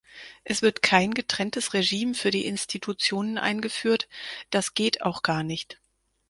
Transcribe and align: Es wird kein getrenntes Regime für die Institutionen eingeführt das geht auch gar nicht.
Es 0.43 0.63
wird 0.63 0.81
kein 0.81 1.13
getrenntes 1.13 1.75
Regime 1.75 2.15
für 2.15 2.31
die 2.31 2.47
Institutionen 2.47 3.37
eingeführt 3.37 4.09
das 4.49 4.73
geht 4.73 5.03
auch 5.03 5.21
gar 5.21 5.43
nicht. 5.43 5.79